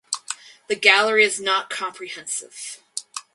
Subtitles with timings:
[0.65, 2.79] The gallery is not comprehensive.